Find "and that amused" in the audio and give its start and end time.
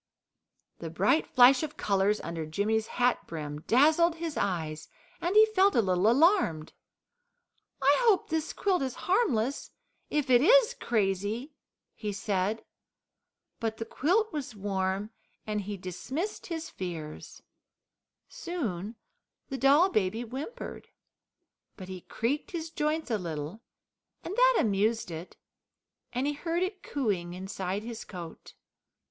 24.23-25.11